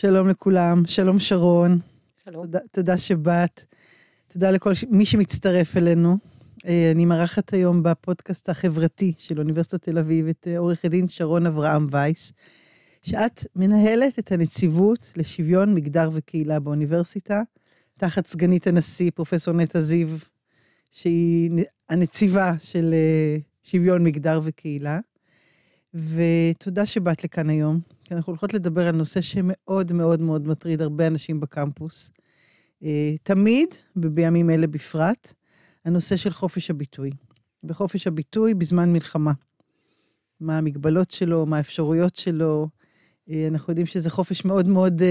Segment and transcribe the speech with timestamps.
[0.00, 1.78] שלום לכולם, שלום שרון.
[2.24, 2.46] שלום.
[2.46, 3.64] תודה, תודה שבאת.
[4.28, 4.84] תודה לכל ש...
[4.90, 6.16] מי שמצטרף אלינו.
[6.66, 11.46] אה, אני מארחת היום בפודקאסט החברתי של אוניברסיטת תל אביב את אה, עורכת דין שרון
[11.46, 12.32] אברהם וייס,
[13.02, 17.42] שאת מנהלת את הנציבות לשוויון מגדר וקהילה באוניברסיטה,
[17.96, 20.08] תחת סגנית הנשיא, פרופסור נטע זיו,
[20.92, 21.50] שהיא
[21.88, 24.98] הנציבה של אה, שוויון מגדר וקהילה.
[25.94, 31.06] ותודה שבאת לכאן היום, כי אנחנו הולכות לדבר על נושא שמאוד מאוד מאוד מטריד הרבה
[31.06, 32.10] אנשים בקמפוס.
[33.22, 35.32] תמיד, ובימים אלה בפרט,
[35.84, 37.10] הנושא של חופש הביטוי.
[37.64, 39.32] וחופש הביטוי בזמן מלחמה.
[40.40, 42.68] מה המגבלות שלו, מה האפשרויות שלו.
[43.48, 45.02] אנחנו יודעים שזה חופש מאוד מאוד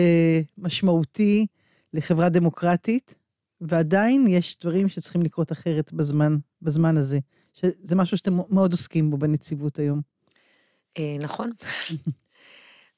[0.57, 1.47] משמעותי
[1.93, 3.15] לחברה דמוקרטית,
[3.61, 7.19] ועדיין יש דברים שצריכים לקרות אחרת בזמן, בזמן הזה.
[7.53, 10.01] שזה משהו שאתם מאוד עוסקים בו בנציבות היום.
[11.19, 11.49] נכון.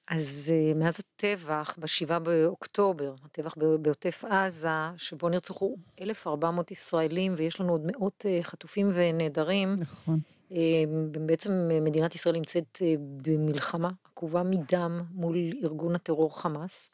[0.09, 7.82] אז מאז הטבח, ב-7 באוקטובר, הטבח בעוטף עזה, שבו נרצחו 1,400 ישראלים ויש לנו עוד
[7.85, 9.76] מאות חטופים ונעדרים.
[9.80, 10.20] נכון.
[11.26, 12.82] בעצם מדינת ישראל נמצאת
[13.24, 16.91] במלחמה עקובה מדם מול ארגון הטרור חמאס.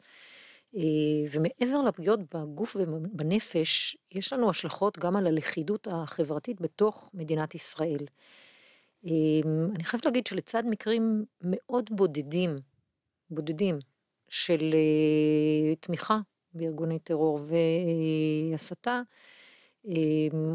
[1.30, 8.06] ומעבר לפגיעות בגוף ובנפש, יש לנו השלכות גם על הלכידות החברתית בתוך מדינת ישראל.
[9.74, 12.56] אני חייבת להגיד שלצד מקרים מאוד בודדים,
[13.30, 13.78] בודדים,
[14.28, 14.74] של
[15.80, 16.18] תמיכה
[16.54, 17.40] בארגוני טרור
[18.52, 19.00] והסתה,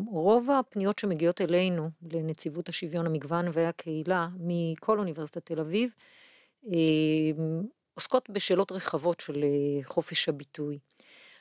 [0.07, 5.91] רוב הפניות שמגיעות אלינו, לנציבות השוויון המגוון והקהילה, מכל אוניברסיטת תל אביב,
[7.93, 9.43] עוסקות בשאלות רחבות של
[9.83, 10.79] חופש הביטוי.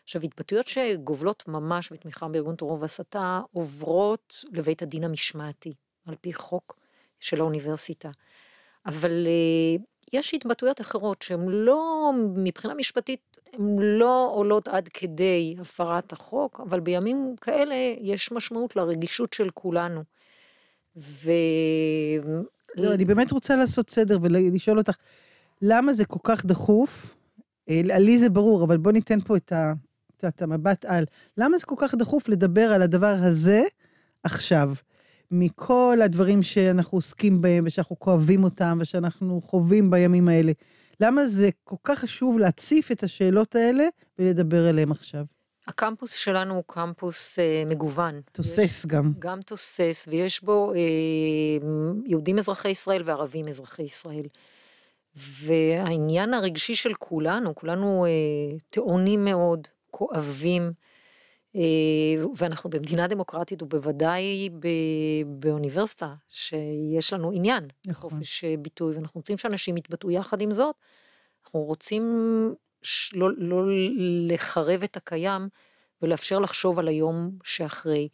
[0.05, 5.73] עכשיו, התבטאויות שגובלות ממש בתמיכה בארגון טרור והסתה, עוברות לבית הדין המשמעתי,
[6.07, 6.79] על פי חוק
[7.21, 8.11] של האוניברסיטה.
[8.87, 9.27] אבל
[10.13, 16.81] יש התבטאויות אחרות שהן לא, מבחינה משפטית, הן לא עולות עד כדי הפרת החוק, אבל
[16.81, 20.03] בימים כאלה יש משמעות לרגישות של כולנו.
[20.97, 21.31] ו...
[22.77, 24.97] לא, אני באמת רוצה לעשות סדר ולשאול אותך,
[25.63, 27.15] למה זה כל כך דחוף?
[27.69, 29.73] לי זה ברור, אבל בוא ניתן פה את, ה,
[30.29, 31.05] את המבט על.
[31.37, 33.63] למה זה כל כך דחוף לדבר על הדבר הזה
[34.23, 34.73] עכשיו?
[35.31, 40.53] מכל הדברים שאנחנו עוסקים בהם ושאנחנו כואבים אותם ושאנחנו חווים בימים האלה.
[41.01, 43.85] למה זה כל כך חשוב להציף את השאלות האלה
[44.19, 45.25] ולדבר עליהן עכשיו?
[45.67, 48.21] הקמפוס שלנו הוא קמפוס אה, מגוון.
[48.33, 49.13] תוסס יש, גם.
[49.19, 50.79] גם תוסס, ויש בו אה,
[52.07, 54.27] יהודים אזרחי ישראל וערבים אזרחי ישראל.
[55.17, 60.73] והעניין הרגשי של כולנו, כולנו אה, טעונים מאוד, כואבים,
[62.37, 64.49] ואנחנו במדינה דמוקרטית ובוודאי
[65.27, 68.11] באוניברסיטה שיש לנו עניין נכון.
[68.11, 70.75] חופש ביטוי ואנחנו רוצים שאנשים יתבטאו יחד עם זאת,
[71.45, 72.05] אנחנו רוצים
[73.13, 73.63] לא, לא
[74.29, 75.49] לחרב את הקיים
[76.03, 78.09] ולאפשר לחשוב על היום שאחרי.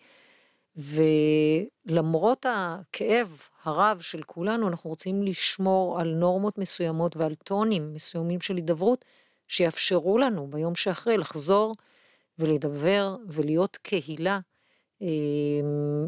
[0.76, 8.56] ולמרות הכאב הרב של כולנו, אנחנו רוצים לשמור על נורמות מסוימות ועל טונים מסוימים של
[8.56, 9.04] הידברות,
[9.48, 11.74] שיאפשרו לנו ביום שאחרי לחזור
[12.38, 14.40] ולדבר ולהיות קהילה
[15.02, 15.06] אה,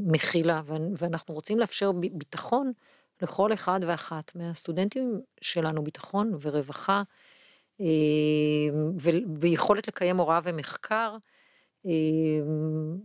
[0.06, 0.62] מכילה,
[0.96, 2.72] ואנחנו רוצים לאפשר ביטחון
[3.22, 7.02] לכל אחד ואחת מהסטודנטים שלנו, ביטחון ורווחה,
[7.80, 7.86] אה,
[9.40, 11.16] ויכולת לקיים הוראה ומחקר.
[11.86, 11.92] אה,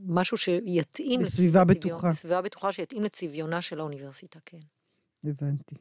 [0.05, 2.09] משהו שיתאים בסביבה בטוחה.
[2.09, 4.59] בסביבה בטוחה שיתאים לצביונה של האוניברסיטה, כן.
[5.23, 5.75] הבנתי.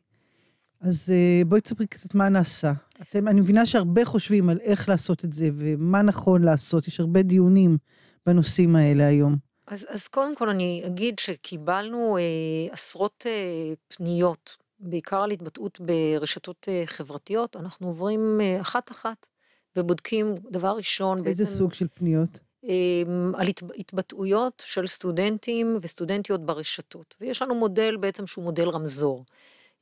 [0.83, 1.13] אז
[1.47, 2.73] בואי תספרי קצת מה נעשה.
[3.03, 7.23] אתם, אני מבינה שהרבה חושבים על איך לעשות את זה ומה נכון לעשות, יש הרבה
[7.23, 7.79] דיונים
[8.27, 9.37] בנושאים האלה היום.
[9.67, 12.23] אז, אז קודם כל אני אגיד שקיבלנו אה,
[12.73, 19.27] עשרות אה, פניות, בעיקר על התבטאות ברשתות אה, חברתיות, אנחנו עוברים אה, אחת-אחת
[19.77, 21.43] ובודקים דבר ראשון איזה בעצם...
[21.43, 22.39] איזה סוג של פניות?
[22.65, 23.03] אה,
[23.35, 23.47] על
[23.79, 29.25] התבטאויות של סטודנטים וסטודנטיות ברשתות, ויש לנו מודל בעצם שהוא מודל רמזור.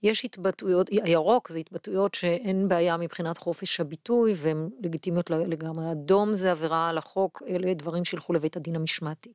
[0.02, 5.92] יש התבטאויות, הירוק זה התבטאויות שאין בעיה מבחינת חופש הביטוי והן לגיטימיות לגמרי.
[5.92, 9.32] אדום זה עבירה על החוק, אלה דברים שילכו לבית הדין המשמעתי.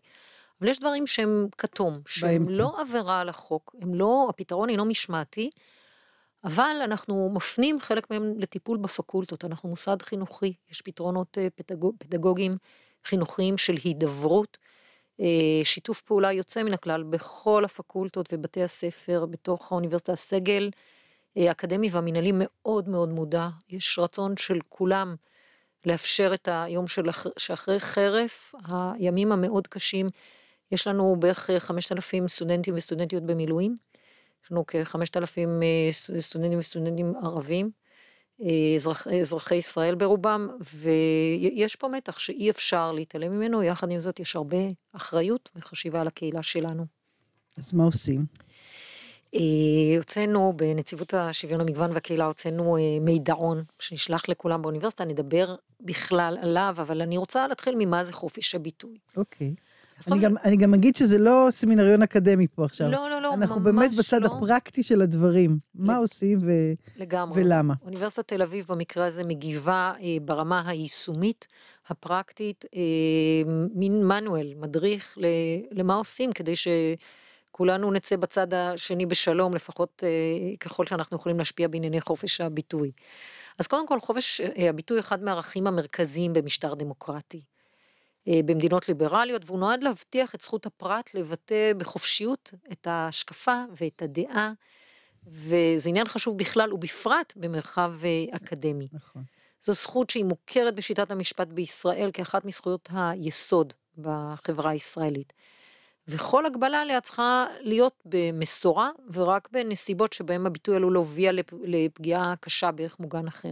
[0.62, 2.62] אבל יש דברים שהם כתום, שהם באמצע.
[2.62, 5.50] לא עבירה על החוק, הם לא, הפתרון אינו משמעתי,
[6.44, 12.58] אבל אנחנו מפנים חלק מהם לטיפול בפקולטות, אנחנו מוסד חינוכי, יש פתרונות פדגוג, פדגוגיים
[13.06, 14.58] חינוכיים של הידברות.
[15.64, 20.70] שיתוף פעולה יוצא מן הכלל בכל הפקולטות ובתי הספר בתוך האוניברסיטה, הסגל
[21.36, 25.16] האקדמי והמנהלי מאוד מאוד מודע, יש רצון של כולם
[25.86, 27.04] לאפשר את היום של
[27.38, 30.08] שאחרי חרף, הימים המאוד קשים,
[30.72, 33.76] יש לנו בערך 5,000 סטודנטים וסטודנטיות במילואים,
[34.44, 35.38] יש לנו כ-5,000
[36.20, 37.72] סטודנטים וסטודנטים ערבים,
[38.76, 44.36] אזרח, אזרחי ישראל ברובם, ויש פה מתח שאי אפשר להתעלם ממנו, יחד עם זאת יש
[44.36, 44.58] הרבה
[44.94, 46.86] אחריות וחשיבה על הקהילה שלנו.
[47.58, 48.26] אז מה עושים?
[49.36, 56.76] אה, הוצאנו בנציבות השוויון המגוון והקהילה, הוצאנו אה, מידעון שנשלח לכולם באוניברסיטה, נדבר בכלל עליו,
[56.78, 58.98] אבל אני רוצה להתחיל ממה זה חופש הביטוי.
[59.18, 59.56] אוקיי.
[60.12, 62.92] אני גם, אני גם אגיד שזה לא סמינריון אקדמי פה עכשיו.
[62.92, 64.28] לא, לא, לא, אנחנו באמת בצד לא.
[64.28, 65.58] הפרקטי של הדברים.
[65.76, 66.52] מה עושים ו...
[66.96, 67.44] לגמרי.
[67.44, 67.74] ולמה.
[67.86, 71.48] אוניברסיטת תל אביב במקרה הזה מגיבה אה, ברמה היישומית,
[71.88, 75.26] הפרקטית, אה, מין מנואל, מדריך ל,
[75.72, 80.10] למה עושים כדי שכולנו נצא בצד השני בשלום, לפחות אה,
[80.60, 82.92] ככל שאנחנו יכולים להשפיע בענייני חופש הביטוי.
[83.60, 87.42] אז קודם כל, חופש אה, הביטוי אחד מהערכים המרכזיים במשטר דמוקרטי.
[88.28, 94.54] אה, במדינות ליברליות, והוא נועד להבטיח את זכות הפרט לבטא בחופשיות את ההשקפה ואת הדעה,
[95.28, 98.88] וזה עניין חשוב בכלל ובפרט במרחב אה, אקדמי.
[98.94, 99.24] נכון.
[99.62, 105.34] זו זכות שהיא מוכרת בשיטת המשפט בישראל כאחת מזכויות היסוד בחברה הישראלית.
[106.08, 113.00] וכל הגבלה עליה צריכה להיות במשורה ורק בנסיבות שבהן הביטוי עלול להוביל לפגיעה קשה בערך
[113.00, 113.52] מוגן אחר.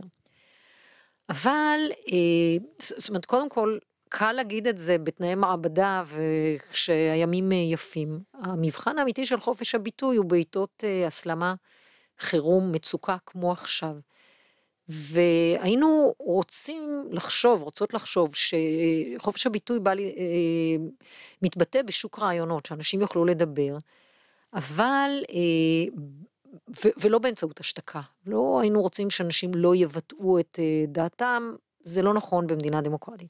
[1.29, 1.79] אבל,
[2.11, 3.77] אה, זאת אומרת, קודם כל,
[4.15, 8.19] קל להגיד את זה בתנאי מעבדה וכשהימים אה, יפים.
[8.33, 11.53] המבחן האמיתי של חופש הביטוי הוא בעיתות אה, הסלמה,
[12.19, 13.95] חירום, מצוקה כמו עכשיו.
[14.89, 20.85] והיינו רוצים לחשוב, רוצות לחשוב, שחופש הביטוי בא לי, אה,
[21.41, 23.77] מתבטא בשוק רעיונות, שאנשים יוכלו לדבר,
[24.53, 25.23] אבל,
[27.03, 28.01] ולא באמצעות השתקה.
[28.25, 33.29] לא היינו רוצים שאנשים לא יבטאו את דעתם, זה לא נכון במדינה דמוקרטית.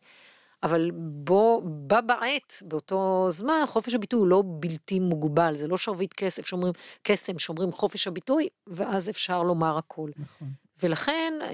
[0.64, 6.14] אבל בו, בה בעת, באותו זמן, חופש הביטוי הוא לא בלתי מוגבל, זה לא שרביט
[6.14, 10.10] כסף שאומרים, קסם שאומרים חופש הביטוי, ואז אפשר לומר הכל.
[10.18, 10.48] נכון.
[10.84, 11.50] ולכן, אה,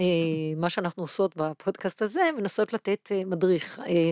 [0.58, 4.12] מה שאנחנו עושות בפודקאסט הזה, מנסות לתת אה, מדריך, אה,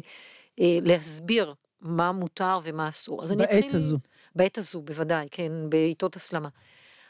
[0.82, 3.24] להסביר מה מותר ומה אסור.
[3.24, 3.98] אז בעת אתחיל, הזו.
[4.36, 6.50] בעת הזו, בוודאי, כן, בעיתות הסלמה.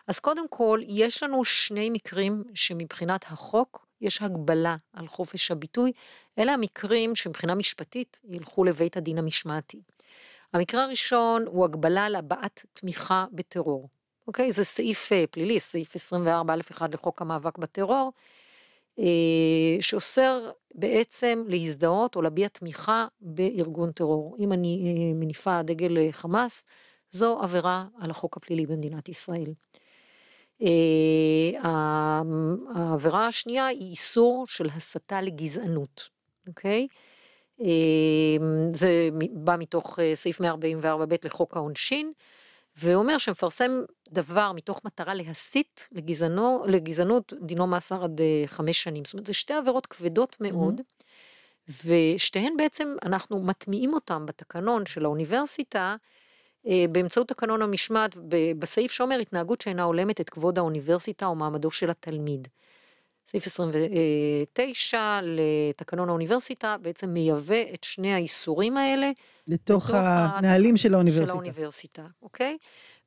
[0.07, 5.91] אז קודם כל, יש לנו שני מקרים שמבחינת החוק, יש הגבלה על חופש הביטוי,
[6.39, 9.81] אלה המקרים שמבחינה משפטית ילכו לבית הדין המשמעתי.
[10.53, 13.89] המקרה הראשון הוא הגבלה על הבעת תמיכה בטרור.
[14.27, 14.51] אוקיי?
[14.51, 18.13] זה סעיף אה, פלילי, סעיף 24א1 לחוק המאבק בטרור,
[18.99, 24.35] אה, שאוסר בעצם להזדהות או להביע תמיכה בארגון טרור.
[24.39, 26.65] אם אני אה, מניפה דגל חמאס,
[27.11, 29.53] זו עבירה על החוק הפלילי במדינת ישראל.
[30.61, 31.61] אה,
[32.75, 36.09] העבירה השנייה היא איסור של הסתה לגזענות,
[36.47, 36.87] אוקיי?
[37.61, 37.67] אה,
[38.71, 42.11] זה בא מתוך אה, סעיף 144ב' לחוק העונשין,
[42.77, 49.05] ואומר שמפרסם דבר מתוך מטרה להסית לגזענו, לגזענות, דינו מאסר עד חמש שנים.
[49.05, 51.73] זאת אומרת, זה שתי עבירות כבדות מאוד, mm-hmm.
[51.85, 55.95] ושתיהן בעצם, אנחנו מטמיעים אותן בתקנון של האוניברסיטה, אה,
[56.91, 58.17] באמצעות תקנון המשמעת
[58.59, 62.47] בסעיף שאומר התנהגות שאינה הולמת את כבוד האוניברסיטה או מעמדו של התלמיד.
[63.25, 69.11] סעיף 29 לתקנון האוניברסיטה בעצם מייבא את שני האיסורים האלה.
[69.47, 71.27] לתוך הנהלים של האוניברסיטה.
[71.27, 72.57] של האוניברסיטה, אוקיי?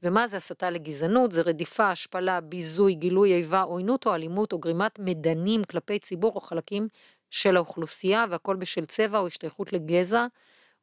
[0.02, 1.32] ומה זה הסתה לגזענות?
[1.32, 6.40] זה רדיפה, השפלה, ביזוי, גילוי איבה, עוינות או אלימות או גרימת מדנים כלפי ציבור או
[6.40, 6.88] חלקים
[7.30, 10.26] של האוכלוסייה, והכל בשל צבע או השתייכות לגזע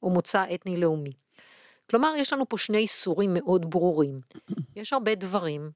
[0.03, 1.11] או מוצא אתני לאומי.
[1.89, 4.19] כלומר, יש לנו פה שני איסורים מאוד ברורים.
[4.75, 5.71] יש הרבה דברים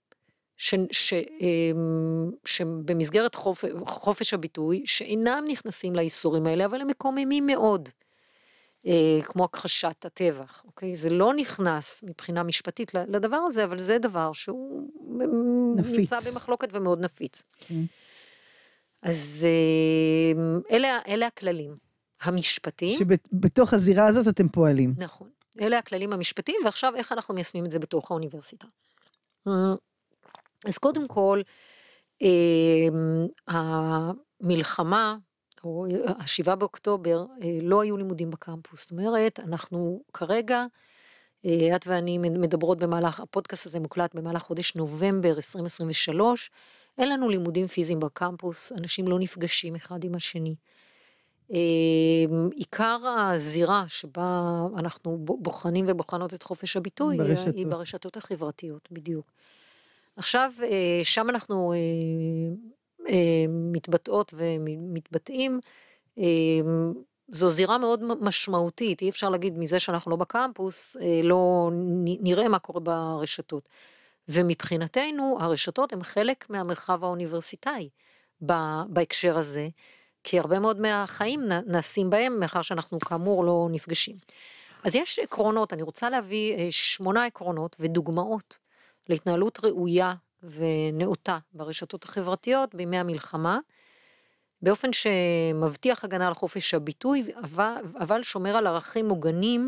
[0.58, 7.90] ש, ש, אמ, שבמסגרת חופ, חופש הביטוי, שאינם נכנסים לאיסורים האלה, אבל הם מקוממים מאוד.
[8.86, 10.96] אה, כמו הכחשת הטבח, אוקיי?
[10.96, 14.90] זה לא נכנס מבחינה משפטית לדבר הזה, אבל זה דבר שהוא
[15.76, 15.98] נפיץ.
[16.14, 17.44] נמצא במחלוקת ומאוד נפיץ.
[17.60, 17.82] כן.
[19.02, 19.46] אז
[20.36, 21.76] אמ, אלה, אלה הכללים
[22.22, 23.00] המשפטיים.
[23.00, 24.94] שבתוך הזירה הזאת אתם פועלים.
[24.98, 25.30] נכון.
[25.62, 28.68] אלה הכללים המשפטיים, ועכשיו איך אנחנו מיישמים את זה בתוך האוניברסיטה.
[30.68, 31.42] אז קודם כל,
[32.22, 35.18] אמ, המלחמה,
[35.64, 35.86] או
[36.20, 38.82] השבעה באוקטובר, אה, לא היו לימודים בקמפוס.
[38.82, 40.64] זאת אומרת, אנחנו כרגע,
[41.46, 46.52] אה, את ואני מדברות במהלך, הפודקאסט הזה מוקלט במהלך חודש נובמבר 2023,
[46.98, 50.56] אין לנו לימודים פיזיים בקמפוס, אנשים לא נפגשים אחד עם השני.
[51.52, 57.56] אמ, עיקר הזירה שבה אנחנו בוחנים ובוחנות את חופש הביטוי ברשתות.
[57.56, 59.32] היא ברשתות החברתיות, בדיוק.
[60.16, 61.78] עכשיו, אה, שם אנחנו אה,
[63.10, 65.60] אה, מתבטאות ומתבטאים,
[67.28, 71.70] זו זירה מאוד משמעותית, אי אפשר להגיד מזה שאנחנו לא בקמפוס, לא
[72.04, 73.70] נראה מה קורה ברשתות.
[74.30, 77.90] ומבחינתנו, הרשתות הן חלק מהמרחב האוניברסיטאי.
[78.90, 79.70] בהקשר הזה,
[80.24, 84.16] כי הרבה מאוד מהחיים נעשים בהם, מאחר שאנחנו כאמור לא נפגשים.
[84.84, 88.58] אז יש עקרונות, אני רוצה להביא אה, שמונה עקרונות ודוגמאות
[89.10, 90.14] להתנהלות ראויה
[90.44, 93.60] ונאותה ברשתות החברתיות בימי המלחמה,
[94.62, 99.68] באופן שמבטיח הגנה על חופש הביטוי, אבל, אבל שומר על ערכים מוגנים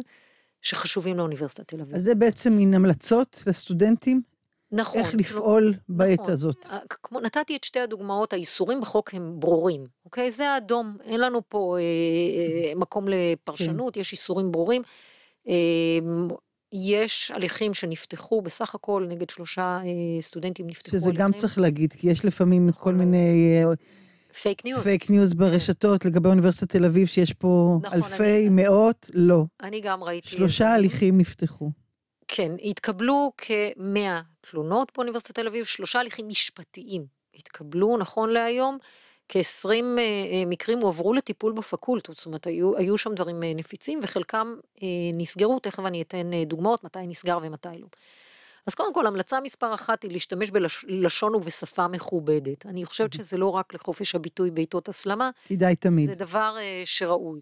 [0.61, 1.95] שחשובים לאוניברסיטת תל אביב.
[1.95, 4.32] אז זה בעצם מין המלצות לסטודנטים?
[4.73, 4.99] נכון.
[5.01, 6.31] איך לפעול לא, בעת נכון.
[6.33, 6.65] הזאת.
[6.71, 10.31] אה, כמו נתתי את שתי הדוגמאות, האיסורים בחוק הם ברורים, אוקיי?
[10.31, 13.99] זה האדום, אין לנו פה אה, אה, מקום לפרשנות, כן.
[13.99, 14.81] יש איסורים ברורים.
[15.47, 15.53] אה,
[16.73, 21.13] יש הליכים שנפתחו בסך הכל נגד שלושה אה, סטודנטים נפתחו שזה הליכים.
[21.13, 22.83] שזה גם צריך להגיד, כי יש לפעמים נכון.
[22.83, 23.57] כל מיני...
[23.65, 23.73] אה,
[24.41, 24.83] פייק ניוז.
[24.83, 29.45] פייק ניוז ברשתות לגבי אוניברסיטת תל אביב, שיש פה נכון, אלפי, אני, מאות, לא.
[29.61, 30.29] אני גם ראיתי...
[30.29, 31.71] שלושה הליכים נפתחו.
[32.27, 38.77] כן, התקבלו כמאה תלונות באוניברסיטת תל אביב, שלושה הליכים משפטיים התקבלו נכון להיום,
[39.29, 43.99] כ-20 אה, אה, מקרים הועברו לטיפול בפקולטות, זאת אומרת היו, היו שם דברים אה, נפיצים
[44.03, 44.55] וחלקם
[45.13, 47.87] נסגרו, תכף אני אתן דוגמאות מתי נסגר ומתי לא.
[48.67, 52.65] אז קודם כל, המלצה מספר אחת היא להשתמש בלשון ובשפה מכובדת.
[52.65, 55.29] אני חושבת שזה לא רק לחופש הביטוי בעיתות הסלמה.
[55.47, 56.09] כדאי תמיד.
[56.09, 57.39] זה דבר שראוי.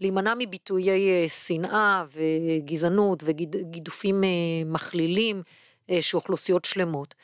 [0.00, 4.24] להימנע מביטויי שנאה וגזענות וגידופים
[4.66, 5.42] מכלילים
[6.00, 7.14] של אוכלוסיות שלמות.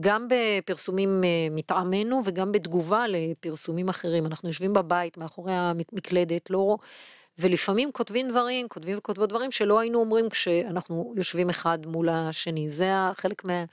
[0.00, 4.26] גם בפרסומים אה, מטעמנו וגם בתגובה לפרסומים אחרים.
[4.26, 6.76] אנחנו יושבים בבית מאחורי המקלדת, לא...
[7.38, 12.68] ולפעמים כותבים דברים, כותבים וכותבות דברים שלא היינו אומרים כשאנחנו יושבים אחד מול השני.
[12.68, 13.64] זה חלק מה,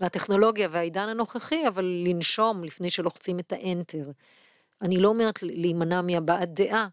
[0.00, 4.10] מהטכנולוגיה והעידן הנוכחי, אבל לנשום לפני שלוחצים את האנטר.
[4.82, 6.88] אני לא אומרת להימנע מהבעת דעה,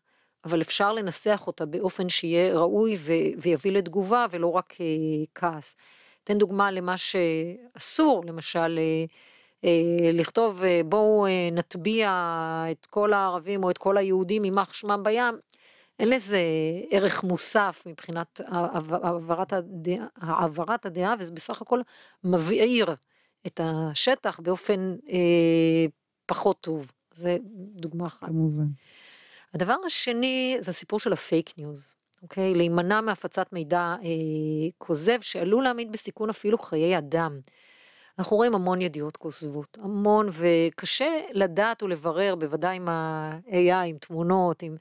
[0.46, 4.86] אבל אפשר לנסח אותה באופן שיהיה ראוי ו- ויביא לתגובה ולא רק אה,
[5.36, 5.75] כעס.
[6.27, 9.05] אתן דוגמה למה שאסור, למשל, אה,
[9.65, 12.10] אה, לכתוב אה, בואו נטביע
[12.72, 15.36] את כל הערבים או את כל היהודים יימח שמם בים,
[16.00, 16.39] אין לזה
[16.91, 21.81] ערך מוסף מבחינת העברת הדעה, העברת הדעה וזה בסך הכל
[22.24, 22.96] מבעיר
[23.48, 25.86] את השטח באופן אה,
[26.25, 26.91] פחות טוב.
[27.13, 27.38] זה
[27.75, 28.27] דוגמה אחת.
[28.27, 28.67] כמובן.
[29.53, 31.96] הדבר השני זה הסיפור של הפייק ניוז.
[32.24, 32.55] אוקיי?
[32.55, 34.07] להימנע מהפצת מידע אה,
[34.77, 37.39] כוזב שעלול להעמיד בסיכון אפילו חיי אדם.
[38.19, 44.75] אנחנו רואים המון ידיעות כוזבות, המון, וקשה לדעת ולברר, בוודאי עם ה-AI, עם תמונות, עם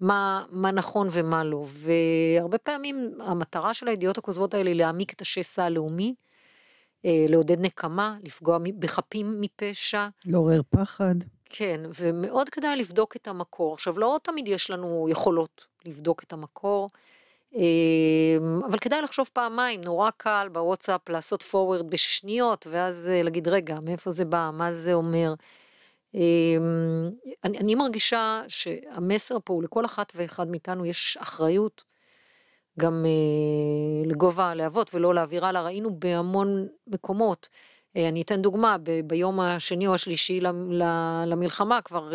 [0.00, 1.66] מה, מה נכון ומה לא.
[1.68, 6.14] והרבה פעמים המטרה של הידיעות הכוזבות האלה היא להעמיק את השסע הלאומי,
[7.04, 10.08] אה, לעודד נקמה, לפגוע בחפים מפשע.
[10.26, 11.14] לעורר פחד.
[11.44, 13.74] כן, ומאוד כדאי לבדוק את המקור.
[13.74, 16.88] עכשיו, לא תמיד יש לנו יכולות לבדוק את המקור,
[17.54, 23.78] אמ, אבל כדאי לחשוב פעמיים, נורא קל בוואטסאפ לעשות forward בשניות, ואז אה, להגיד, רגע,
[23.80, 25.34] מאיפה זה בא, מה זה אומר.
[26.14, 27.10] אמ,
[27.44, 31.84] אני, אני מרגישה שהמסר פה הוא לכל אחת ואחד מאיתנו יש אחריות
[32.78, 37.48] גם אה, לגובה הלהבות ולא להעביר הלאה, ראינו בהמון מקומות.
[37.96, 40.40] אה, אני אתן דוגמה, ב, ביום השני או השלישי
[41.26, 42.12] למלחמה כבר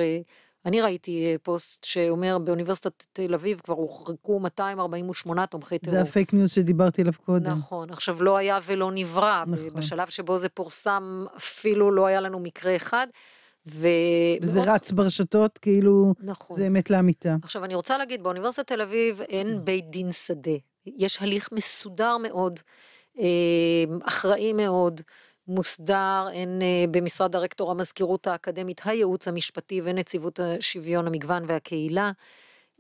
[0.66, 5.96] אני ראיתי אה, פוסט שאומר באוניברסיטת תל אביב כבר הורחקו 248 תומכי טרור.
[5.96, 7.52] זה הפייק ניוז שדיברתי עליו קודם.
[7.52, 9.70] נכון, עכשיו לא היה ולא נברא, נכון.
[9.74, 13.08] בשלב שבו זה פורסם אפילו לא היה לנו מקרה אחד.
[13.68, 13.88] ו...
[14.42, 14.70] וזה מאוד...
[14.70, 16.58] רץ ברשתות, כאילו, נכון.
[16.58, 17.36] זה אמת לאמיתה.
[17.44, 20.52] עכשיו, אני רוצה להגיד, באוניברסיטת תל אביב אין בית דין שדה.
[20.86, 22.60] יש הליך מסודר מאוד,
[23.20, 23.26] אה,
[24.04, 25.02] אחראי מאוד,
[25.48, 32.12] מוסדר, הן אה, במשרד הרקטור המזכירות האקדמית, הייעוץ המשפטי ונציבות השוויון, המגוון והקהילה.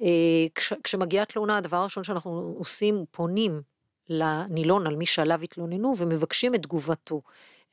[0.01, 0.07] אה,
[0.55, 3.61] כש, כשמגיעה תלונה, הדבר הראשון שאנחנו עושים, פונים
[4.09, 7.21] לנילון, על מי שעליו התלוננו, ומבקשים את תגובתו.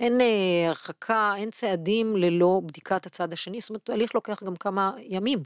[0.01, 4.93] אין אה, הרחקה, אין צעדים ללא בדיקת הצד השני, זאת אומרת, ההליך לוקח גם כמה
[4.99, 5.43] ימים,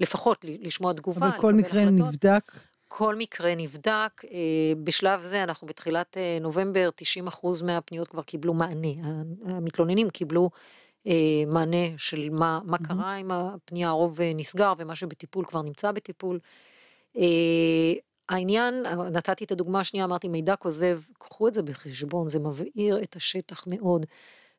[0.00, 1.28] לפחות לשמוע תגובה.
[1.28, 2.06] אבל כל מקרה החלטות.
[2.06, 2.52] נבדק?
[2.92, 6.90] כל מקרה נבדק, אה, בשלב זה אנחנו בתחילת אה, נובמבר,
[7.28, 8.88] 90% מהפניות כבר קיבלו מענה,
[9.44, 10.50] המתלוננים קיבלו
[11.06, 11.12] אה,
[11.46, 16.38] מענה של מה, מה קרה עם הפנייה, הרוב נסגר ומה שבטיפול כבר נמצא בטיפול.
[18.28, 18.82] העניין,
[19.12, 23.64] נתתי את הדוגמה השנייה, אמרתי מידע כוזב, קחו את זה בחשבון, זה מבעיר את השטח
[23.66, 24.06] מאוד,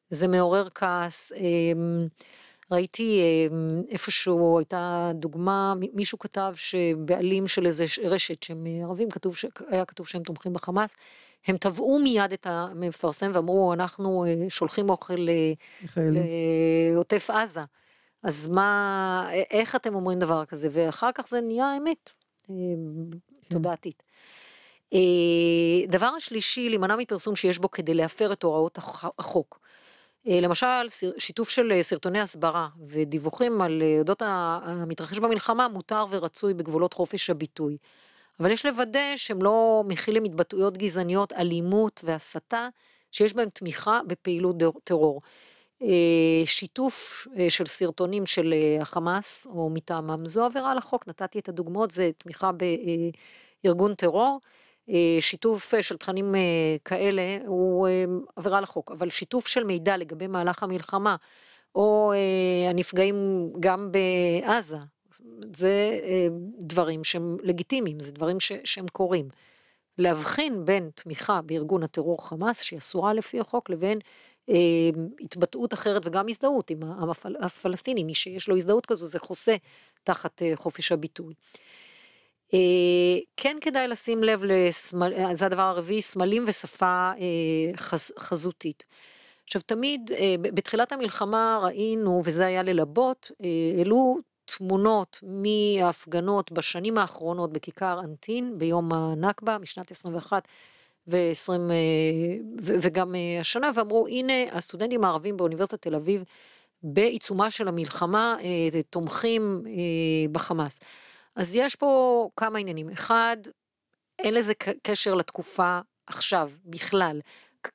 [0.10, 1.32] זה מעורר כעס.
[2.72, 9.36] ראיתי אמ, איפשהו הייתה דוגמה, מישהו כתב שבעלים של איזה רשת שהם ערבים, כתוב,
[9.68, 10.96] היה כתוב שהם תומכים בחמאס,
[11.48, 15.28] הם תבעו מיד את המפרסם ואמרו אנחנו אה, שולחים אוכל
[15.98, 17.62] לעוטף עזה.
[18.24, 20.68] אז מה, איך אתם אומרים דבר כזה?
[20.72, 22.10] ואחר כך זה נהיה אמת,
[22.50, 23.50] אה, כן.
[23.50, 24.04] תודעתית.
[24.94, 25.00] אה,
[25.88, 28.78] דבר השלישי, להימנע מפרסום שיש בו כדי להפר את הוראות
[29.20, 29.61] החוק.
[30.26, 37.78] למשל, שיתוף של סרטוני הסברה ודיווחים על אודות המתרחש במלחמה מותר ורצוי בגבולות חופש הביטוי.
[38.40, 42.68] אבל יש לוודא שהם לא מכילים התבטאויות גזעניות, אלימות והסתה,
[43.12, 45.22] שיש בהם תמיכה בפעילות טרור.
[45.84, 51.40] אה, שיתוף אה, של סרטונים של אה, החמאס או מטעמם, זו עבירה על החוק, נתתי
[51.40, 52.52] את הדוגמאות, זה תמיכה
[53.64, 54.40] בארגון טרור.
[55.20, 56.36] שיתוף של תכנים
[56.86, 57.88] כאלה הוא
[58.36, 61.16] עבירה על החוק, אבל שיתוף של מידע לגבי מהלך המלחמה,
[61.76, 62.14] או
[62.70, 64.78] הנפגעים גם בעזה,
[65.54, 66.00] זה
[66.60, 69.30] דברים שהם לגיטימיים, זה דברים ש, שהם קורים.
[69.98, 74.00] להבחין בין תמיכה בארגון הטרור חמאס, שהיא אסורה לפי החוק, לבין
[74.50, 74.56] אה,
[75.20, 79.56] התבטאות אחרת וגם הזדהות עם העם הפל, הפלסטיני, מי שיש לו הזדהות כזו זה חוסה
[80.04, 81.34] תחת אה, חופש הביטוי.
[82.54, 88.84] אה, כן כדאי לשים לב, לסמל, אה, זה הדבר הרביעי, סמלים ושפה אה, חז, חזותית.
[89.46, 93.32] עכשיו תמיד בתחילת המלחמה ראינו, וזה היה ללבות,
[93.78, 100.48] העלו תמונות מההפגנות בשנים האחרונות בכיכר אנטין ביום הנכבה משנת 21
[101.08, 101.52] ו-20
[102.62, 106.24] וגם השנה ואמרו הנה הסטודנטים הערבים באוניברסיטת תל אביב
[106.84, 108.36] בעיצומה של המלחמה
[108.90, 109.64] תומכים
[110.32, 110.80] בחמאס.
[111.36, 112.90] אז יש פה כמה עניינים.
[112.90, 113.38] אחד,
[114.20, 117.20] אין לזה קשר לתקופה עכשיו בכלל.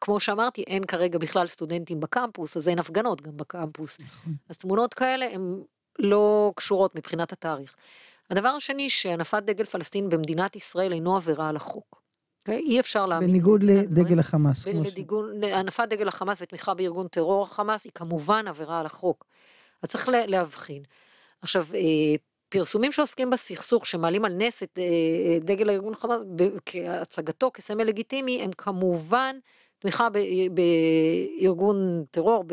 [0.00, 4.00] כמו שאמרתי, אין כרגע בכלל סטודנטים בקמפוס, אז אין הפגנות גם בקמפוס.
[4.00, 4.32] נכון.
[4.48, 5.62] אז תמונות כאלה הן
[5.98, 7.74] לא קשורות מבחינת התאריך.
[8.30, 11.94] הדבר השני, שהנפת דגל פלסטין במדינת ישראל אינו עבירה על החוק.
[11.94, 12.06] Okay?
[12.48, 12.58] אוקיי?
[12.58, 13.28] אי אפשר להאמין.
[13.28, 14.66] בניגוד לדגל החמאס.
[15.52, 19.24] הנפת דגל החמאס ותמיכה בארגון טרור החמאס היא כמובן עבירה על החוק.
[19.82, 20.82] אז צריך להבחין.
[21.42, 21.80] עכשיו, אה,
[22.48, 26.22] פרסומים שעוסקים בסכסוך, שמעלים על נס את אה, דגל הארגון חמאס,
[26.66, 29.38] כהצגתו כסמל לגיטימי, הם כמובן
[29.78, 30.08] תמיכה
[31.40, 32.44] בארגון טרור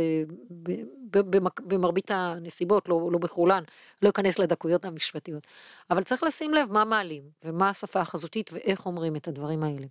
[1.68, 3.64] במרבית הנסיבות, לא, לא בכולן,
[4.02, 5.48] לא אכנס לדקויות המשפטיות.
[5.90, 9.88] אבל צריך לשים לב מה מעלים ומה השפה החזותית ואיך אומרים את הדברים האלה.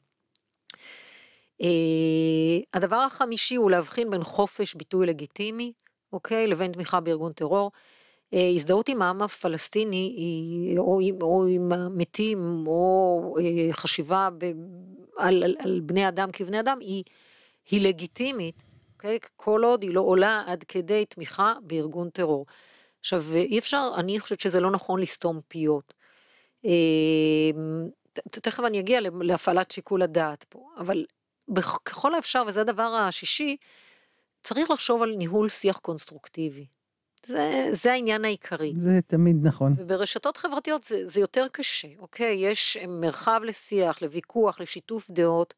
[2.75, 5.73] הדבר החמישי הוא להבחין בין חופש ביטוי לגיטימי,
[6.13, 7.71] אוקיי, לבין תמיכה בארגון טרור.
[8.35, 14.45] Uh, הזדהות עם העם הפלסטיני או, או עם המתים או uh, חשיבה ב,
[15.17, 17.05] על, על, על בני אדם כבני אדם היא,
[17.71, 18.63] היא לגיטימית,
[18.95, 19.19] אוקיי?
[19.37, 22.47] כל עוד היא לא עולה עד כדי תמיכה בארגון טרור.
[23.01, 25.95] עכשיו, אי אפשר, אני חושבת שזה לא נכון לסתום פיות.
[26.65, 27.89] אמ,
[28.31, 31.05] תכף אני אגיע להפעלת שיקול הדעת פה, אבל
[31.85, 33.57] ככל האפשר, וזה הדבר השישי,
[34.43, 36.67] צריך לחשוב על ניהול שיח קונסטרוקטיבי.
[37.27, 38.73] זה, זה העניין העיקרי.
[38.77, 39.75] זה תמיד נכון.
[39.77, 42.35] וברשתות חברתיות זה, זה יותר קשה, אוקיי?
[42.51, 45.55] יש מרחב לשיח, לוויכוח, לשיתוף דעות.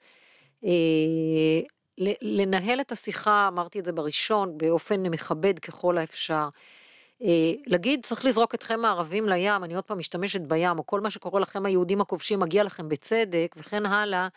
[0.64, 0.70] אה,
[2.22, 6.48] לנהל את השיחה, אמרתי את זה בראשון, באופן מכבד ככל האפשר.
[7.22, 11.11] אה, להגיד, צריך לזרוק אתכם הערבים לים, אני עוד פעם משתמשת בים, או כל מה
[11.11, 14.29] שקורה לכם היהודים הכובשים מגיע לכם בצדק, וכן הלאה,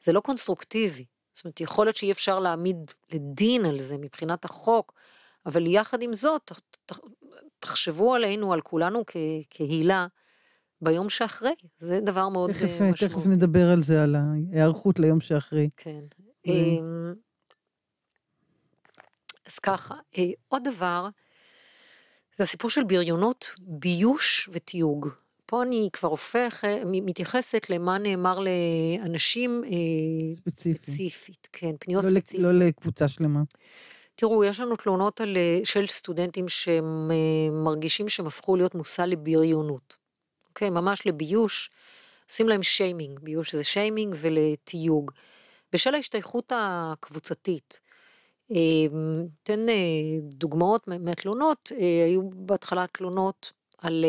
[0.00, 1.04] זה לא קונסטרוקטיבי.
[1.32, 4.92] זאת אומרת, יכול להיות שאי אפשר להעמיד לדין על זה מבחינת החוק,
[5.46, 6.52] אבל יחד עם זאת,
[7.58, 10.06] תחשבו עלינו, על כולנו כקהילה,
[10.80, 13.08] ביום שאחרי, זה דבר מאוד תכף, אה, משמעותי.
[13.08, 15.68] תכף נדבר על זה, על ההיערכות ליום שאחרי.
[15.76, 16.00] כן.
[16.46, 17.14] אמ,
[19.46, 21.08] אז ככה, אה, עוד דבר,
[22.36, 25.08] זה הסיפור של בריונות, ביוש ותיוג.
[25.46, 30.74] פה אני כבר הופך, אה, מתייחסת למה נאמר לאנשים אה, ספציפי.
[30.74, 32.52] ספציפית, כן, פניות לא ספציפיות.
[32.52, 33.42] לא לקבוצה שלמה.
[34.14, 37.10] תראו, יש לנו תלונות על, של סטודנטים שהם
[37.64, 39.96] מרגישים שהם הפכו להיות מושא לבריונות.
[40.48, 41.70] אוקיי, ממש לביוש,
[42.28, 45.10] עושים להם שיימינג, ביוש זה שיימינג ולתיוג.
[45.72, 47.80] בשל ההשתייכות הקבוצתית.
[48.46, 54.04] אתן אה, אה, דוגמאות מהתלונות, אה, היו בהתחלה תלונות על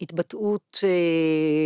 [0.00, 0.78] התבטאות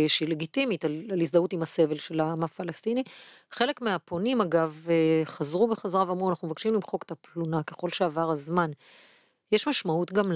[0.07, 3.03] שהיא לגיטימית, על, על הזדהות עם הסבל של העם הפלסטיני.
[3.51, 4.87] חלק מהפונים אגב
[5.25, 8.71] חזרו בחזרה ואמרו אנחנו מבקשים למחוק את הפלונה ככל שעבר הזמן.
[9.51, 10.31] יש משמעות גם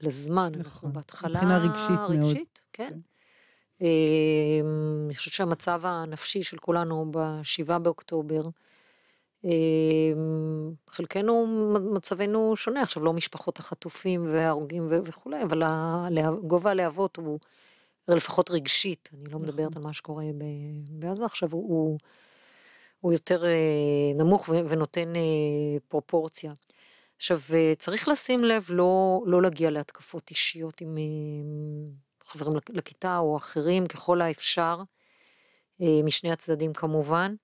[0.00, 2.58] לזמן, נכון, אנחנו בהתחלה מבחינה רגשית, רגשית מאוד.
[2.72, 2.88] כן.
[2.90, 2.98] כן.
[3.80, 8.42] אמ, אני חושבת שהמצב הנפשי של כולנו בשבעה באוקטובר,
[10.88, 11.46] חלקנו
[11.94, 15.62] מצבנו שונה, עכשיו לא משפחות החטופים וההרוגים וכולי, אבל
[16.46, 17.38] גובה הלהבות הוא
[18.08, 19.82] לפחות רגשית, אני לא מדברת נכון.
[19.82, 20.24] על מה שקורה
[20.88, 21.98] בעזה עכשיו, הוא,
[23.00, 23.50] הוא יותר אה,
[24.14, 25.20] נמוך ונותן אה,
[25.88, 26.52] פרופורציה.
[27.16, 30.98] עכשיו, אה, צריך לשים לב לא, לא להגיע להתקפות אישיות עם
[32.22, 34.82] חברים לכיתה או אחרים ככל האפשר,
[36.04, 37.34] משני הצדדים כמובן.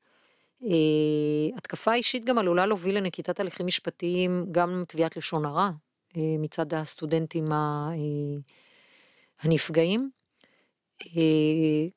[0.62, 5.70] אה, התקפה אישית גם עלולה להוביל לנקיטת הליכים משפטיים, גם תביעת לשון הרע
[6.16, 7.88] אה, מצד הסטודנטים אה,
[9.42, 10.10] הנפגעים.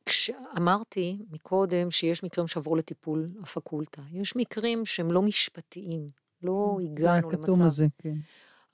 [0.06, 6.08] כשאמרתי מקודם שיש מקרים שעברו לטיפול הפקולטה, יש מקרים שהם לא משפטיים,
[6.44, 7.62] לא הגענו זה הכתום למצב.
[7.62, 8.14] הזה, כן.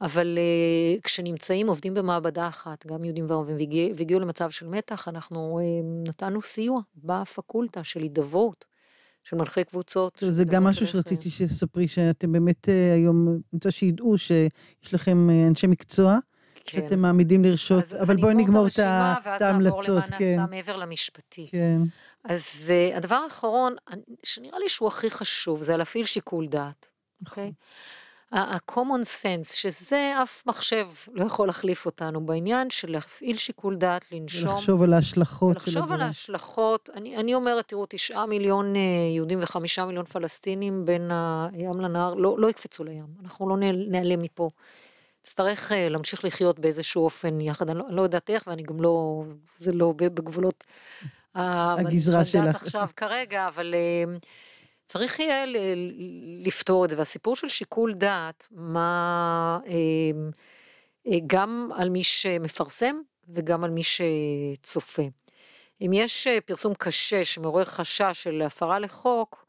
[0.02, 5.60] אבל uh, כשנמצאים עובדים במעבדה אחת, גם יהודים וערבים, והגיע, והגיעו למצב של מתח, אנחנו
[5.60, 8.66] uh, נתנו סיוע בפקולטה של הידברות,
[9.30, 10.24] של מנחי קבוצות.
[10.30, 15.48] זה גם משהו שרציתי שתספרי, שאתם באמת אה, היום, אני רוצה שידעו שיש לכם אה,
[15.48, 16.18] אנשי מקצוע,
[16.56, 16.82] כן.
[16.82, 20.36] שאתם מעמידים לרשות, אז, אבל בואי נגמור את הרשימה, ה- ואז ההמלצות, נעבור למה כן.
[20.38, 21.48] נעשה מעבר למשפטי.
[21.52, 21.82] כן.
[22.24, 23.76] אז uh, הדבר האחרון,
[24.24, 26.90] שנראה לי שהוא הכי חשוב, זה להפעיל שיקול דעת,
[27.26, 27.52] אוקיי?
[28.32, 34.50] ה-common sense, שזה אף מחשב לא יכול להחליף אותנו בעניין של להפעיל שיקול דעת, לנשום.
[34.54, 36.02] ולחשוב על ההשלכות של ולחשוב על.
[36.02, 38.82] ההשלכות, אני, אני אומרת, תראו, תשעה מיליון אה,
[39.16, 44.22] יהודים וחמישה מיליון פלסטינים בין הים לנהר, לא, לא יקפצו לים, אנחנו לא נעל- נעלם
[44.22, 44.50] מפה.
[45.22, 48.82] נצטרך אה, להמשיך לחיות באיזשהו אופן יחד, אני לא, אני לא יודעת איך, ואני גם
[48.82, 49.24] לא,
[49.58, 50.64] זה לא בגבולות
[51.36, 52.56] הגזרה שלך.
[52.56, 54.18] עכשיו כרגע, אבל אה,
[54.88, 55.46] צריך יהיה
[56.46, 59.74] לפתור את זה, והסיפור של שיקול דעת, מה, אה,
[61.08, 62.96] אה, גם על מי שמפרסם
[63.30, 65.04] וגם על מי שצופה.
[65.82, 69.46] אם יש אה, פרסום קשה שמעורר חשש של הפרה לחוק,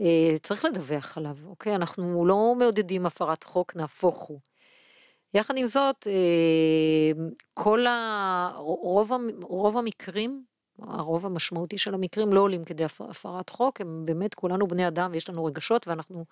[0.00, 1.74] אה, צריך לדווח עליו, אוקיי?
[1.74, 4.40] אנחנו לא מעודדים הפרת חוק, נהפוך הוא.
[5.34, 6.06] יחד עם זאת,
[7.54, 8.52] כל ה...
[8.56, 10.44] רוב, רוב המקרים,
[10.88, 15.10] הרוב המשמעותי של המקרים לא עולים כדי הפ- הפרת חוק, הם באמת כולנו בני אדם
[15.12, 16.24] ויש לנו רגשות ואנחנו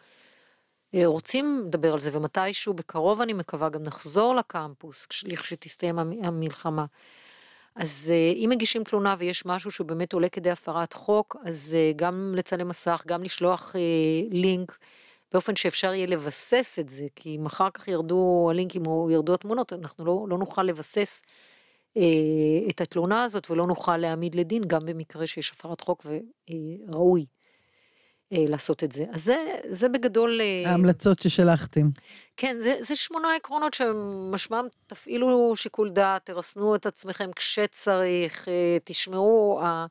[0.94, 6.24] אה, רוצים לדבר על זה, ומתישהו בקרוב אני מקווה גם נחזור לקמפוס, כש- לכשתסתיים המ-
[6.24, 6.84] המלחמה.
[7.76, 12.32] אז אה, אם מגישים תלונה ויש משהו שבאמת עולה כדי הפרת חוק, אז אה, גם
[12.36, 13.76] לצלם מסך, גם לשלוח
[14.30, 14.78] לינק,
[15.32, 19.72] באופן שאפשר יהיה לבסס את זה, כי אם אחר כך ירדו הלינקים או ירדו התמונות,
[19.72, 21.22] אנחנו לא, לא נוכל לבסס
[22.70, 27.26] את התלונה הזאת ולא נוכל להעמיד לדין, גם במקרה שיש הפרת חוק וראוי
[28.32, 29.04] אה, לעשות את זה.
[29.12, 29.36] אז זה,
[29.68, 30.40] זה בגדול...
[30.40, 31.88] אה, ההמלצות ששלחתם.
[32.36, 39.60] כן, זה, זה שמונה עקרונות שמשמעם תפעילו שיקול דעת, תרסנו את עצמכם כשצריך, אה, תשמרו
[39.62, 39.86] ה-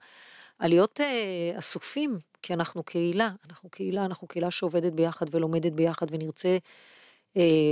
[0.59, 6.07] על להיות אה, אסופים, כי אנחנו קהילה, אנחנו קהילה, אנחנו קהילה שעובדת ביחד ולומדת ביחד
[6.11, 6.57] ונרצה אה,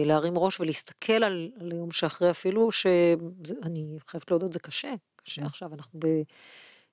[0.05, 5.73] להרים ראש ולהסתכל על, על היום שאחרי אפילו, שאני חייבת להודות, זה קשה, קשה עכשיו,
[5.73, 5.99] אנחנו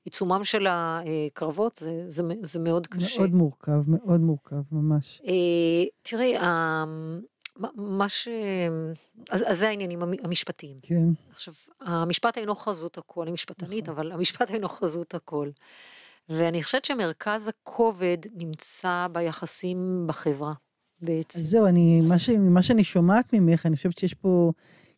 [0.05, 3.19] בעיצומם של הקרבות, זה, זה, זה מאוד קשה.
[3.19, 5.23] מאוד מורכב, מאוד מורכב, ממש.
[5.27, 5.33] אה,
[6.03, 6.85] תראי, ה-
[7.75, 8.29] מה- ש...
[9.31, 10.77] אז, אז זה העניינים המ- המשפטיים.
[10.83, 11.05] כן.
[11.31, 15.51] עכשיו, המשפט אינו חזות הכל, אני משפטנית, אבל המשפט אינו חזות הכל.
[16.29, 20.53] ואני חושבת שמרכז הכובד נמצא ביחסים בחברה,
[21.03, 21.41] בעצם.
[21.41, 24.53] אז זהו, אני, מה, ש, מה שאני שומעת ממך, אני חושבת שיש פה...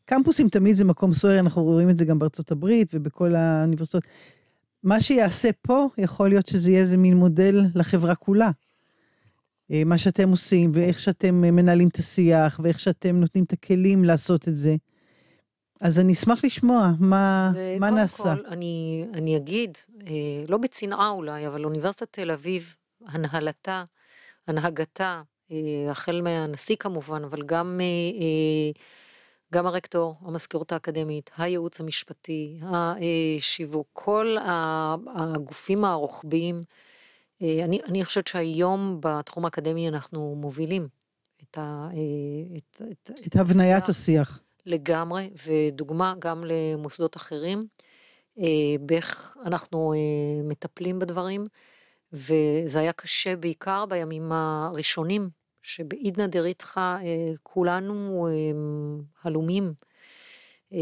[0.04, 4.04] קמפוסים תמיד זה מקום סוער, אנחנו רואים את זה גם בארצות הברית ובכל האוניברסיטאות.
[4.82, 8.50] מה שיעשה פה, יכול להיות שזה יהיה איזה מין מודל לחברה כולה.
[9.70, 14.04] אה, מה שאתם עושים, ואיך שאתם אה, מנהלים את השיח, ואיך שאתם נותנים את הכלים
[14.04, 14.76] לעשות את זה.
[15.80, 18.36] אז אני אשמח לשמוע מה, אז, אה, מה קודם נעשה.
[18.36, 19.78] כל, אני, אני אגיד,
[20.48, 22.74] לא בצנעה אולי, אבל אוניברסיטת תל אביב,
[23.06, 23.84] הנהלתה,
[24.46, 25.22] הנהגתה,
[25.90, 28.82] החל מהנשיא כמובן, אבל גם, אה, אה,
[29.52, 34.36] גם הרקטור, המזכירות האקדמית, הייעוץ המשפטי, השיווק, כל
[35.14, 36.60] הגופים הרוחביים,
[37.42, 40.88] אה, אני, אני חושבת שהיום בתחום האקדמי אנחנו מובילים
[41.42, 44.40] את, ה, אה, את, את, את הבניית השיח.
[44.66, 47.60] לגמרי, ודוגמה גם למוסדות אחרים,
[48.38, 48.44] אה,
[48.80, 49.98] באיך אנחנו אה,
[50.48, 51.44] מטפלים בדברים,
[52.12, 55.28] וזה היה קשה בעיקר בימים הראשונים,
[55.66, 58.28] שבעידנא דריתחא אה, כולנו
[59.22, 59.72] הלומים,
[60.72, 60.78] אה,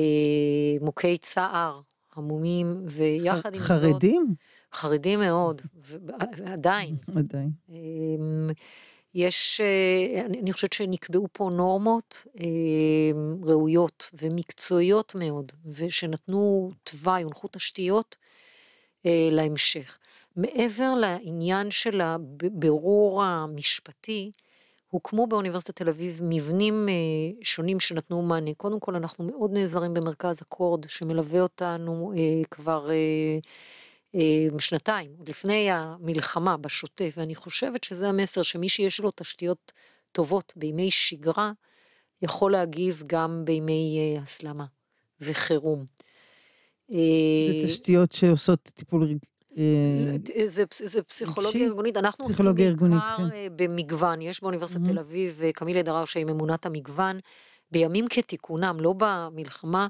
[0.80, 1.80] מוכי צער,
[2.14, 3.68] המומים, ויחד עם זאת...
[3.68, 4.34] חרדים?
[4.72, 6.96] חרדים מאוד, ועדיין.
[7.18, 7.50] עדיין.
[7.68, 8.50] אמ,
[9.14, 18.16] יש, אה, אני חושבת שנקבעו פה נורמות אמ, ראויות ומקצועיות מאוד, ושנתנו תוואי, הונחו תשתיות
[19.30, 19.98] להמשך.
[20.36, 24.30] מעבר לעניין של הבירור המשפטי,
[24.94, 26.94] הוקמו באוניברסיטת תל אביב מבנים אה,
[27.42, 28.54] שונים שנתנו מענה.
[28.56, 32.90] קודם כל, אנחנו מאוד נעזרים במרכז אקורד, שמלווה אותנו אה, כבר
[34.14, 39.72] אה, שנתיים, לפני המלחמה, בשוטף, ואני חושבת שזה המסר שמי שיש לו תשתיות
[40.12, 41.52] טובות בימי שגרה,
[42.22, 44.64] יכול להגיב גם בימי הסלמה
[45.20, 45.84] וחירום.
[46.88, 49.06] זה תשתיות שעושות טיפול
[50.44, 52.68] זה, זה פסיכולוגיה ארגונית, אנחנו עושים בעיקר
[53.16, 53.48] כן.
[53.56, 54.88] במגוון, יש באוניברסיטת mm-hmm.
[54.88, 57.18] תל אביב קמילה דראר שהיא ממונת המגוון,
[57.70, 59.88] בימים כתיקונם, לא במלחמה,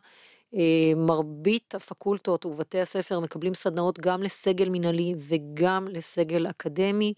[0.96, 7.14] מרבית הפקולטות ובתי הספר מקבלים סדנאות גם לסגל מנהלי וגם לסגל אקדמי,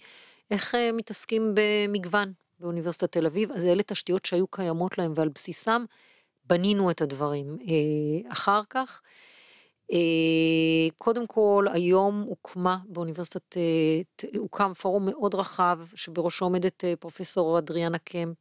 [0.51, 5.85] איך מתעסקים במגוון באוניברסיטת תל אביב, אז אלה תשתיות שהיו קיימות להם ועל בסיסם
[6.45, 7.57] בנינו את הדברים.
[8.29, 9.11] אחר כך, אה,
[10.99, 17.99] קודם כל, היום הוקמה באוניברסיטת, אה, הוקם פורום מאוד רחב, שבראשו עומדת אה, פרופסור אדריאנה
[17.99, 18.37] קמפ,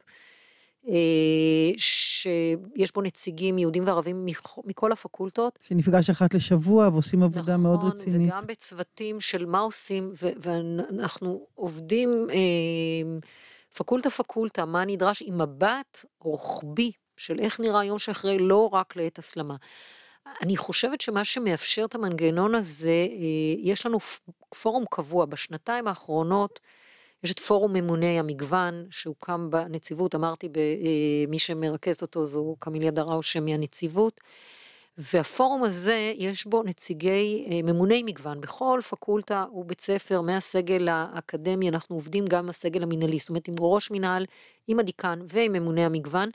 [1.78, 4.26] שיש בו נציגים יהודים וערבים
[4.66, 5.60] מכל הפקולטות.
[5.68, 8.22] שנפגש אחת לשבוע ועושים עבודה נכון, מאוד רצינית.
[8.22, 12.28] נכון, וגם בצוותים של מה עושים, ואנחנו עובדים
[13.76, 19.20] פקולטה פקולטה, מה נדרש עם מבט רוחבי של איך נראה יום שאחרי, לא רק לעת
[19.20, 19.56] הסלמה.
[20.42, 24.00] אני חושבת שמה שמאפשר את המנגנון הזה, אה, יש לנו
[24.62, 25.26] פורום קבוע.
[25.26, 26.60] בשנתיים האחרונות,
[27.24, 33.40] יש את פורום ממוני המגוון שהוקם בנציבות, אמרתי, אה, מי שמרכזת אותו זו קמיליה דראושה
[33.40, 34.22] מהנציבות,
[34.98, 38.42] והפורום הזה יש בו נציגי אה, ממוני מגוון.
[38.42, 43.56] בכל פקולטה ובית ספר מהסגל האקדמי, אנחנו עובדים גם עם הסגל המנהלי, זאת אומרת עם
[43.60, 44.26] ראש מנהל,
[44.68, 46.30] עם הדיקן ועם ממוני המגוון.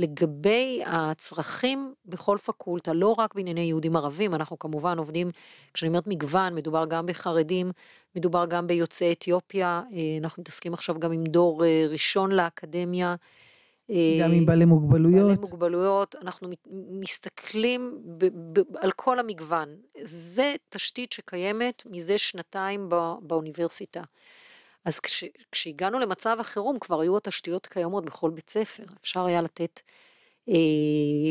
[0.00, 5.30] לגבי הצרכים בכל פקולטה, לא רק בענייני יהודים ערבים, אנחנו כמובן עובדים,
[5.74, 7.72] כשאני אומרת מגוון, מדובר גם בחרדים,
[8.16, 13.14] מדובר גם ביוצאי אתיופיה, אה, אנחנו מתעסקים עכשיו גם עם דור אה, ראשון לאקדמיה.
[13.90, 15.26] אה, גם עם בעלי מוגבלויות.
[15.26, 16.48] בעלי מוגבלויות, אנחנו
[16.90, 19.68] מסתכלים ב- ב- על כל המגוון.
[20.02, 22.88] זה תשתית שקיימת מזה שנתיים
[23.22, 24.02] באוניברסיטה.
[24.84, 29.80] אז כש, כשהגענו למצב החירום כבר היו התשתיות קיימות בכל בית ספר, אפשר היה לתת
[30.48, 30.54] אה,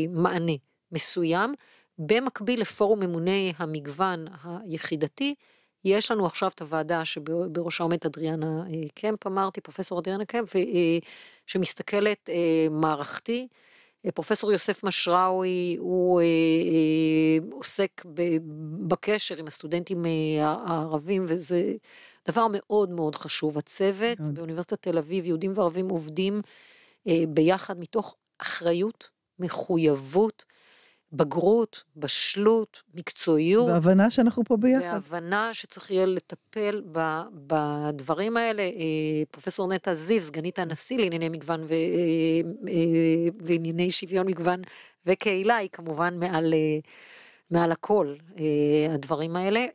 [0.08, 0.52] מענה
[0.92, 1.54] מסוים.
[1.98, 5.34] במקביל לפורום ממוני המגוון היחידתי,
[5.84, 10.62] יש לנו עכשיו את הוועדה שבראשה עומדת אדריאנה אה, קמפ, אמרתי, פרופסור אדריאנה קמפ, אה,
[11.46, 13.48] שמסתכלת אה, מערכתי.
[14.14, 16.22] פרופסור יוסף משראוי הוא
[17.52, 18.02] עוסק
[18.88, 20.04] בקשר עם הסטודנטים
[20.40, 21.72] הערבים וזה
[22.28, 23.58] דבר מאוד מאוד חשוב.
[23.58, 24.34] הצוות מאוד.
[24.34, 26.42] באוניברסיטת תל אביב, יהודים וערבים עובדים
[27.06, 30.44] אה, ביחד מתוך אחריות, מחויבות,
[31.12, 33.68] בגרות, בשלות, מקצועיות.
[33.68, 34.82] והבנה שאנחנו פה ביחד.
[34.82, 38.62] והבנה שצריך יהיה לטפל ב, בדברים האלה.
[38.62, 41.64] אה, פרופסור נטע זיו, סגנית הנשיא לענייני מגוון
[43.42, 44.60] ולענייני אה, שוויון מגוון
[45.06, 46.78] וקהילה, היא כמובן מעל, אה,
[47.50, 49.66] מעל הכל, אה, הדברים האלה.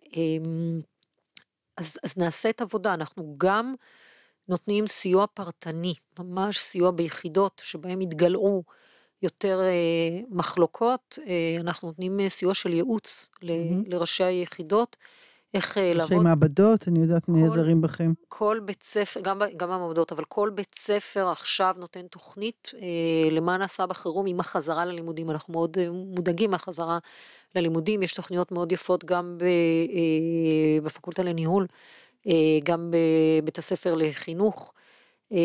[1.80, 3.76] אה, אז, אז נעשית עבודה, אנחנו גם
[4.48, 8.64] נותנים סיוע פרטני, ממש סיוע ביחידות שבהם התגלעו
[9.22, 13.48] יותר אה, מחלוקות, אה, אנחנו נותנים אה, סיוע של ייעוץ mm-hmm.
[13.88, 14.98] לראשי היחידות.
[15.56, 16.14] איך אה, לעבוד.
[16.14, 18.14] ראשי מעבדות, אני יודעת, נעזרים בכם.
[18.28, 23.58] כל בית ספר, גם, גם המעבדות, אבל כל בית ספר עכשיו נותן תוכנית אה, למה
[23.58, 25.30] נעשה בחירום עם החזרה ללימודים.
[25.30, 27.00] אנחנו מאוד אה, מודאגים מהחזרה
[27.56, 31.68] ללימודים, יש תוכניות מאוד יפות גם ב, אה, בפקולטה לניהול,
[32.28, 32.92] אה, גם
[33.42, 34.74] בבית הספר לחינוך.
[35.32, 35.38] אה,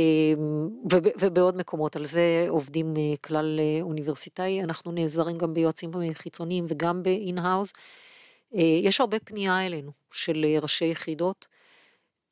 [1.21, 2.95] ובעוד מקומות, על זה עובדים
[3.25, 7.73] כלל אוניברסיטאי, אנחנו נעזרים גם ביועצים חיצוניים וגם ב-in-house.
[8.55, 11.49] אה, יש הרבה פנייה אלינו של אה, ראשי יחידות.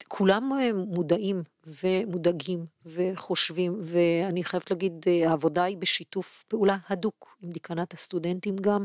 [0.09, 7.93] כולם אה, מודעים ומודאגים וחושבים, ואני חייבת להגיד, העבודה היא בשיתוף פעולה הדוק עם דיקנת
[7.93, 8.85] הסטודנטים גם,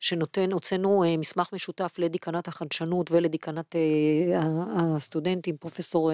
[0.00, 3.74] שנותן, הוצאנו מסמך משותף לדיקנת החדשנות ולדיקנת
[4.76, 6.10] הסטודנטים, פרופסור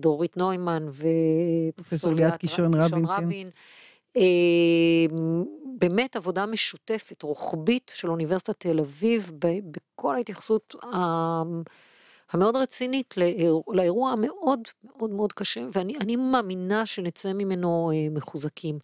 [0.00, 3.04] דרורית נוימן ופרופסור ליאת קישון רבין.
[3.06, 3.50] רבין.
[3.50, 3.56] כן.
[4.16, 5.44] אמ,
[5.78, 10.74] באמת עבודה משותפת, רוחבית של אוניברסיטת תל אביב, בכל ההתייחסות
[12.32, 13.14] המאוד רצינית
[13.68, 18.78] לאירוע המאוד מאוד מאוד קשה, ואני מאמינה שנצא ממנו אה, מחוזקים.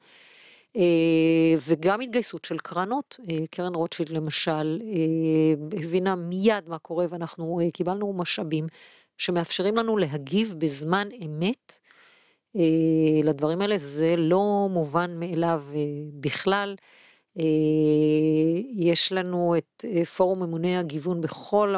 [0.76, 4.80] אה, וגם התגייסות של קרנות, אה, קרן רוטשילד למשל,
[5.84, 8.66] הבינה מיד מה קורה ואנחנו קיבלנו משאבים
[9.18, 11.78] שמאפשרים לנו להגיב בזמן אמת.
[12.56, 15.80] אה, לדברים האלה, זה לא מובן מאליו אה,
[16.20, 16.76] בכלל.
[17.38, 17.44] אה,
[18.72, 19.84] יש לנו את
[20.16, 21.74] פורום ממוני הגיוון בכל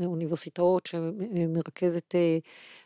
[0.00, 2.14] האוניברסיטאות שמרכזת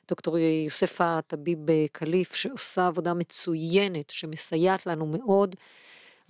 [0.09, 1.59] דוקטור יוספה טביב
[1.92, 5.57] קליף שעושה עבודה מצוינת שמסייעת לנו מאוד.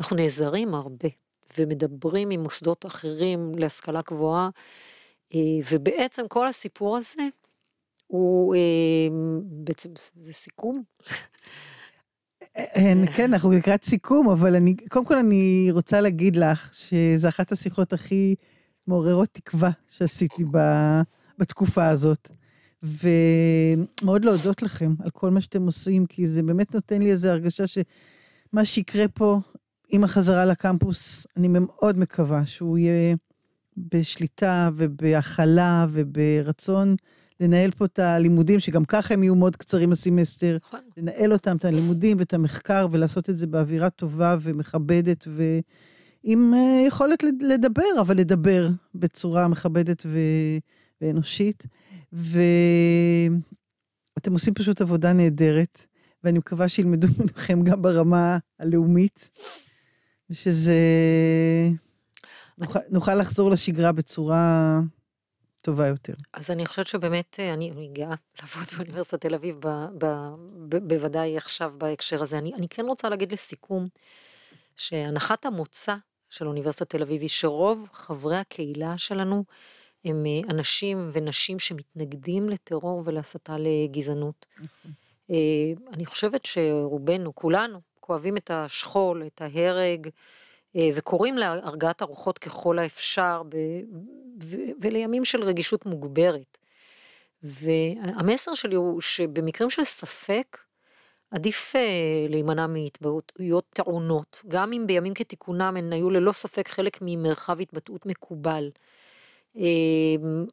[0.00, 1.08] אנחנו נעזרים הרבה
[1.58, 4.48] ומדברים עם מוסדות אחרים להשכלה גבוהה
[5.70, 7.22] ובעצם כל הסיפור הזה
[8.08, 8.60] הוא אה,
[9.42, 10.82] בעצם, זה סיכום?
[12.56, 17.52] אה, כן, אנחנו לקראת סיכום, אבל אני, קודם כל אני רוצה להגיד לך שזו אחת
[17.52, 18.34] השיחות הכי
[18.86, 20.58] מעוררות תקווה שעשיתי ב,
[21.38, 22.28] בתקופה הזאת.
[22.82, 27.64] ומאוד להודות לכם על כל מה שאתם עושים, כי זה באמת נותן לי איזו הרגשה
[27.66, 29.40] שמה שיקרה פה
[29.88, 33.16] עם החזרה לקמפוס, אני מאוד מקווה שהוא יהיה
[33.76, 36.96] בשליטה ובהכלה וברצון
[37.40, 40.56] לנהל פה את הלימודים, שגם ככה הם יהיו מאוד קצרים הסמסטר.
[40.62, 40.80] נכון.
[40.96, 47.22] לנהל אותם, את הלימודים ואת המחקר, ולעשות את זה באווירה טובה ומכבדת, ועם אה, יכולת
[47.40, 50.18] לדבר, אבל לדבר בצורה מכבדת ו...
[51.00, 51.66] ואנושית.
[52.12, 53.32] ואתם
[54.32, 55.86] עושים פשוט עבודה נהדרת,
[56.24, 59.30] ואני מקווה שילמדו מכם גם ברמה הלאומית,
[60.30, 60.74] ושזה...
[62.58, 64.80] נוכל, נוכל לחזור לשגרה בצורה
[65.68, 66.12] טובה יותר.
[66.32, 70.06] אז אני חושבת שבאמת, אה, אני, אני גאה לעבוד באוניברסיטת תל אביב, ב, ב,
[70.68, 72.38] ב, בוודאי עכשיו בהקשר הזה.
[72.38, 73.88] אני, אני כן רוצה להגיד לסיכום,
[74.76, 75.96] שהנחת המוצא
[76.30, 79.44] של אוניברסיטת תל אביב היא שרוב חברי הקהילה שלנו
[80.04, 84.46] הם אה, אנשים ונשים שמתנגדים לטרור ולהסתה לגזענות.
[84.56, 84.92] נכון.
[85.30, 85.36] אה,
[85.92, 90.08] אני חושבת שרובנו, כולנו, כואבים את השכול, את ההרג,
[90.76, 93.42] וקוראים להרגעת הרוחות ככל האפשר,
[94.80, 96.58] ולימים של רגישות מוגברת.
[97.42, 100.58] והמסר שלי הוא שבמקרים של ספק,
[101.30, 101.74] עדיף
[102.28, 108.70] להימנע מהתבטאויות טעונות, גם אם בימים כתיקונם הן היו ללא ספק חלק ממרחב התבטאות מקובל.
[109.56, 110.46] אמ,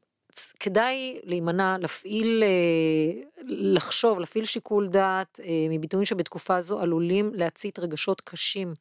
[0.59, 8.21] כדאי להימנע, להפעיל, אה, לחשוב, להפעיל שיקול דעת אה, מביטויים שבתקופה זו עלולים להצית רגשות
[8.21, 8.73] קשים, אה,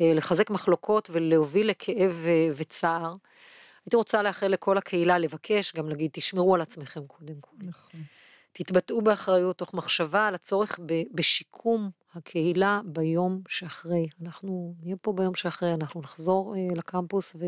[0.00, 2.26] לחזק מחלוקות ולהוביל לכאב
[2.56, 3.14] וצער.
[3.86, 7.56] הייתי רוצה לאחל לכל הקהילה לבקש, גם להגיד, תשמרו על עצמכם קודם כל.
[7.58, 8.00] נכון.
[8.52, 10.78] תתבטאו באחריות תוך מחשבה על הצורך
[11.14, 14.08] בשיקום הקהילה ביום שאחרי.
[14.22, 17.44] אנחנו נהיה פה ביום שאחרי, אנחנו נחזור לקמפוס ו...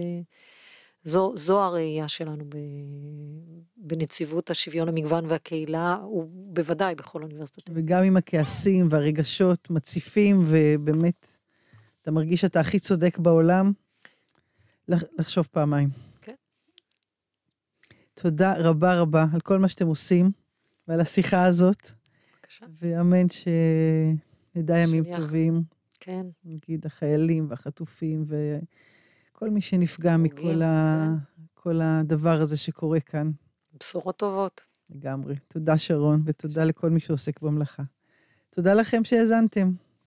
[1.06, 2.44] זו, זו הראייה שלנו
[3.76, 7.72] בנציבות השוויון המגוון והקהילה, ובוודאי בכל אוניברסיטה.
[7.74, 11.26] וגם עם הכעסים והרגשות מציפים, ובאמת,
[12.06, 13.72] אתה מרגיש שאתה הכי צודק בעולם,
[14.88, 15.88] לחשוב פעמיים.
[16.20, 16.34] כן.
[18.14, 20.30] תודה רבה רבה על כל מה שאתם עושים,
[20.88, 21.90] ועל השיחה הזאת.
[22.32, 22.66] בבקשה.
[22.82, 25.62] ואמן שנדע ימים טובים.
[26.00, 26.26] כן.
[26.44, 28.58] נגיד החיילים והחטופים, ו...
[29.32, 31.06] כל מי שנפגע מכל ה...
[31.36, 31.42] כן.
[31.54, 33.30] כל הדבר הזה שקורה כאן.
[33.80, 34.66] בשורות טובות.
[34.90, 35.34] לגמרי.
[35.48, 37.82] תודה, שרון, ותודה לכל מי שעוסק במלאכה.
[38.50, 39.72] תודה לכם שהאזנתם.